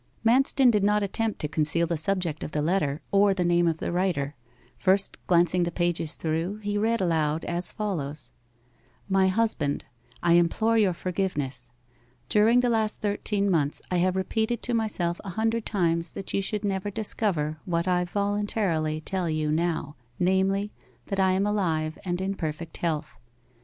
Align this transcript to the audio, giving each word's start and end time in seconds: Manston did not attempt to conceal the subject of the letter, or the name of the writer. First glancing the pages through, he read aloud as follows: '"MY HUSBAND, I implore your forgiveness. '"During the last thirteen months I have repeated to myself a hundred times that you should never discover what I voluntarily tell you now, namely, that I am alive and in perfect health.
Manston 0.25 0.71
did 0.71 0.83
not 0.83 1.03
attempt 1.03 1.39
to 1.41 1.47
conceal 1.47 1.85
the 1.85 1.95
subject 1.95 2.43
of 2.43 2.53
the 2.53 2.63
letter, 2.63 3.01
or 3.11 3.35
the 3.35 3.45
name 3.45 3.67
of 3.67 3.77
the 3.77 3.91
writer. 3.91 4.35
First 4.75 5.19
glancing 5.27 5.61
the 5.61 5.69
pages 5.71 6.15
through, 6.15 6.55
he 6.57 6.75
read 6.75 7.01
aloud 7.01 7.45
as 7.45 7.71
follows: 7.71 8.31
'"MY 9.09 9.27
HUSBAND, 9.27 9.85
I 10.23 10.33
implore 10.33 10.75
your 10.75 10.93
forgiveness. 10.93 11.69
'"During 12.29 12.61
the 12.61 12.69
last 12.69 13.01
thirteen 13.01 13.47
months 13.47 13.79
I 13.91 13.97
have 13.97 14.15
repeated 14.15 14.63
to 14.63 14.73
myself 14.73 15.21
a 15.23 15.29
hundred 15.37 15.67
times 15.67 16.09
that 16.13 16.33
you 16.33 16.41
should 16.41 16.65
never 16.65 16.89
discover 16.89 17.59
what 17.65 17.87
I 17.87 18.03
voluntarily 18.03 19.01
tell 19.01 19.29
you 19.29 19.51
now, 19.51 19.97
namely, 20.17 20.71
that 21.09 21.19
I 21.19 21.33
am 21.33 21.45
alive 21.45 21.99
and 22.03 22.19
in 22.21 22.33
perfect 22.33 22.77
health. 22.77 23.19